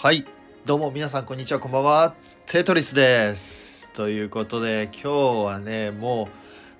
[0.00, 0.24] はい。
[0.64, 2.14] どうも皆さんこんにちはこんばんは。
[2.46, 3.88] テトリスです。
[3.92, 5.10] ということで今日
[5.44, 6.28] はねも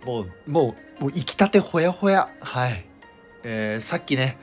[0.04, 2.28] うもうもうもう行きたてほやほや。
[2.40, 2.84] はい。
[3.42, 4.38] えー、さっきね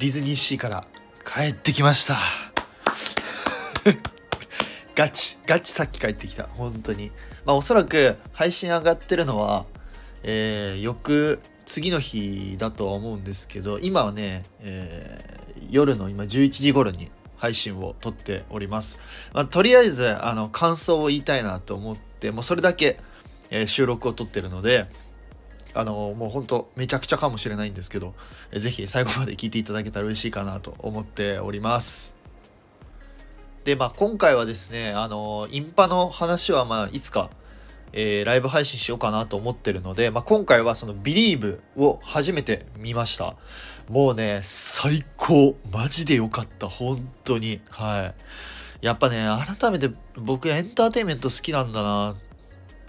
[0.00, 0.88] ディズニーシーから
[1.24, 2.18] 帰ってきました。
[4.96, 6.48] ガチガチさっき帰ってきた。
[6.48, 7.12] 本当に。
[7.44, 9.66] まあおそらく配信上がってるのは
[10.24, 17.08] えー、翌次の日だとは思うんですけど今はね、えー、夜の今11時頃に
[17.40, 19.00] 配信を撮っております。
[19.32, 22.98] まあ、とりあえずあの感想を言いたいなと思ってもうそれだけ、
[23.48, 24.86] えー、収録を撮ってるので
[25.72, 28.14] あのもうほんとめちゃくちゃかもしれないんですけど、
[28.52, 32.18] えー、ぜひ最後まで聞いていただけたら嬉しいかなと思っております。
[33.64, 37.30] でまあ今回はですねあのインパの話はまあいつか
[37.92, 43.36] えー、ライブ配信しようかなと思ってるので、まあ、今回はその Believe を初めて見ました。
[43.88, 45.56] もうね、最高。
[45.72, 46.68] マジで良かった。
[46.68, 47.60] 本当に。
[47.70, 48.12] は
[48.80, 48.84] い。
[48.86, 49.26] やっぱね、
[49.58, 52.16] 改めて僕エンターテインメント好きなんだなっ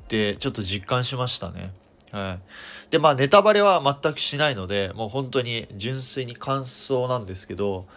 [0.07, 1.73] てちょっと実感しましたね。
[2.11, 2.91] はい。
[2.91, 7.87] で、まあネタバレは全くしないので、もう本当に純粋に感想なんですけど、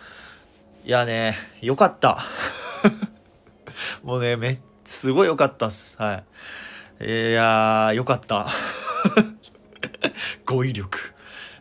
[0.84, 2.19] いやね、良かった。
[4.03, 5.97] もうね、めすごい良かったっす。
[6.00, 6.25] はい。
[7.00, 8.47] いやー、よかった。
[10.47, 11.14] 語彙力。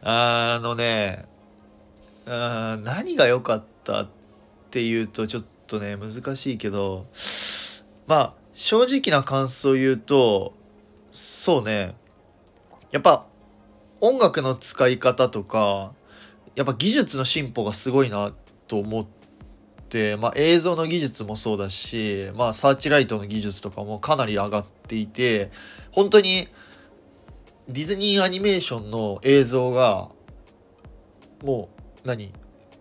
[0.04, 1.26] あのね、
[2.26, 4.08] あ何が良かったっ
[4.70, 7.08] ていうとちょっとね、難しいけど、
[8.06, 10.54] まあ、正直な感想を言うと、
[11.12, 11.96] そうね、
[12.92, 13.26] やっぱ
[14.02, 15.94] 音楽の使い方とか、
[16.56, 18.34] やっぱ技術の進歩がすごいな
[18.68, 19.23] と思って、、
[20.20, 25.52] まあ、映像の技術もそうだし、まあ、サーチライトの技術とかもかなり上がっていて
[25.92, 26.48] 本当に
[27.70, 30.10] ディズニーアニメーションの映像が
[31.44, 31.70] も
[32.04, 32.32] う何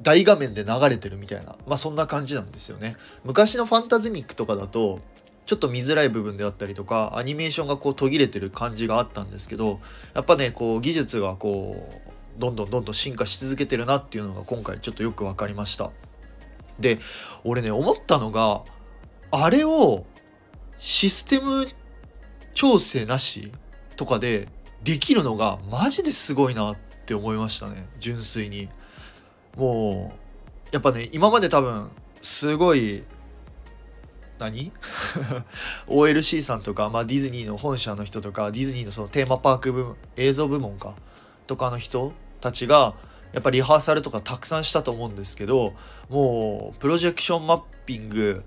[0.01, 2.97] 大画面で流れてるみたいな、まあ、そんな感じなんですよね。
[3.25, 4.99] 昔のファンタズミックとかだと
[5.47, 9.81] ちょっと見づらい部分であったりとかアニメーションがこう途切れてる感じがあったんですけど
[10.15, 11.89] やっぱねこう技術がこ
[12.37, 15.91] うどんどんどんどん進化し続けてるなっていうのが今回ちょっとよく分かりました。
[16.83, 16.99] で
[17.45, 18.63] 俺ね思ったのが
[19.31, 20.05] あれを
[20.77, 21.67] システム
[22.53, 23.51] 調整なし
[23.97, 24.49] とかで
[24.85, 26.77] できるのがマジですごいなっ
[27.07, 28.69] て思いましたね純粋に
[29.57, 33.05] もうやっぱね今まで多分すごい
[34.39, 34.73] 何
[35.87, 40.97] ?OLC さんとか、まあ、ディズニーの本社の人とかディズニーのそのテーマパーク部門映像部門か
[41.47, 42.95] とかの人たちが
[43.33, 45.75] やっぱリハーサルとかたくさんしたと思うんですけど
[46.09, 48.45] もうプロジェクションマッピング、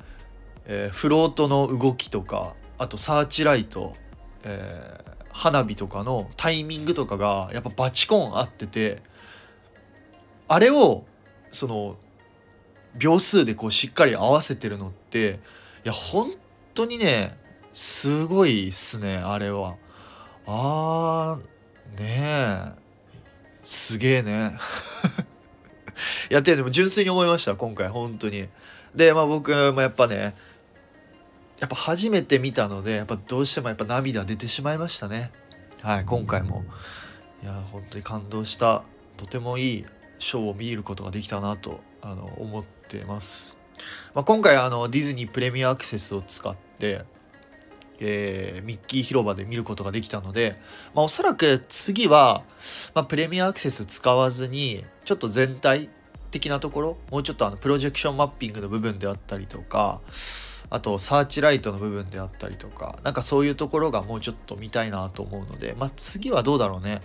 [0.66, 3.96] えー、フロートの動きとかあとサーチライト、
[4.44, 9.02] えー、花火とかのタイミングとかがやっぱバチコン合ってて
[10.48, 11.06] あれを
[11.52, 11.96] その
[12.96, 15.40] 秒数でこうしっかり合わせてるのって
[15.84, 16.30] いや本
[16.74, 17.38] 当にね
[17.74, 19.76] すごいっすねあれは。
[20.48, 22.86] あーねえ
[23.64, 24.52] すげえね
[26.30, 28.48] いやでも純粋に思いました今回本当に。
[28.96, 30.34] でまあ僕もやっぱね
[31.60, 35.32] やっぱ初めて見たのでやっぱどうしてもやっぱ涙出てしまいましたね。
[35.82, 36.64] はい今回も。
[37.44, 38.84] いや本当に感動した。
[39.18, 39.86] とてもいい
[40.20, 43.58] ショーを見ることができたなとあの思ってます、
[44.14, 47.06] まあ、今回あのディズニープレミアアクセスを使って
[47.98, 50.58] えー、ミッキー広場で見ることができたので、
[50.94, 52.44] まあ、おそらく次は、
[52.94, 55.90] まあ、プレミアアクセス使わずにちょっと全体
[56.36, 60.02] 的なところもうちょっとあのプロジェクションマッピングの部分であったりとか
[60.70, 67.02] あとサーチライトの部分であったりとかなんかそういうところがもうちょっと見たいなと思うので、まあ、次はどうだろうね。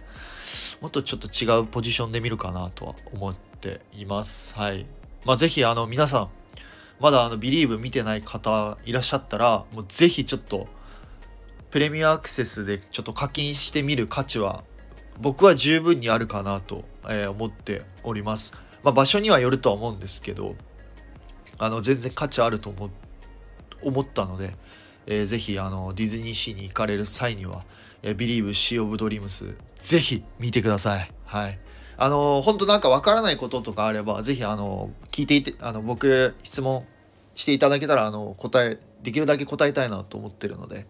[0.81, 4.57] もっとちょっと違うポジションで見るかなとは思っています。
[4.57, 4.87] はい。
[5.25, 6.29] まあぜひあの皆さん
[6.99, 10.67] まだあのビリーブ見てない方いらっしゃったらもうぜひちょっと
[11.71, 14.65] プレミアアクセスでちょっと課金してみる価値は
[15.21, 18.70] 僕は十分にあるかなと、思っております。
[18.83, 20.57] まあ、場所にはよるとは思うんですけど、
[21.59, 22.91] あの、全然価値あると思
[23.83, 24.55] 思ったので、
[25.07, 27.65] えー、ぜひあのディズニーシーに行かれる際には、
[28.03, 31.11] えー、Believe Sea of Dreams ぜひ見てください。
[31.25, 31.59] はい。
[31.97, 36.87] あの本当なんかわからないこととかあれば、ぜひあの聞いていて、あの僕質問
[37.35, 40.87] していただけたらあの答え、できるだけ答えたいなと思ってるので、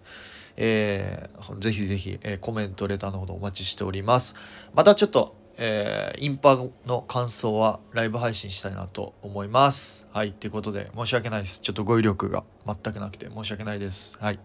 [0.57, 4.37] えー、ぜひぜひ、えー、コメント、レターのほどお待ちしております。
[4.75, 6.57] またちょっと、えー、インパ
[6.87, 10.09] の感想はライブ配信したいなと思います。
[10.13, 10.33] はい。
[10.33, 11.61] ということで、申し訳ないです。
[11.61, 14.19] ちょっと語彙力が全くなくて申し訳ないです。
[14.21, 14.39] はい。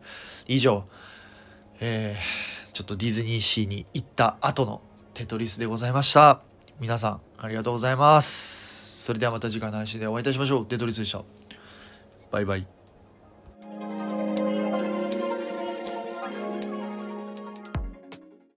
[0.47, 0.85] 以上、
[1.79, 4.81] えー、ちょっとディズニーシーに行った後の
[5.13, 6.41] テトリスでございました。
[6.79, 9.03] 皆さん、ありがとうございます。
[9.03, 10.65] それではまた次回の配信でお会いいたしましょう。
[10.65, 11.23] テトリスでした。
[12.31, 12.74] バイバイ。